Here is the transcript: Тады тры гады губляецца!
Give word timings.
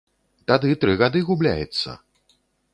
Тады 0.51 0.71
тры 0.85 0.95
гады 1.03 1.19
губляецца! 1.29 1.89